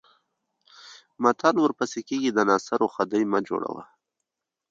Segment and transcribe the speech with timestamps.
[1.23, 3.81] متل ورپسې کېږي د ناصرو خدۍ مه جوړوه.